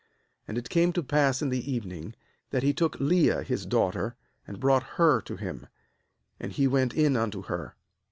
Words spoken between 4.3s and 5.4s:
and brought her to